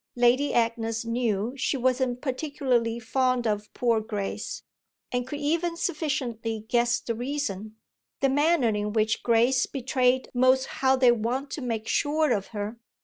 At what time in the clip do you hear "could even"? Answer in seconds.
5.27-5.77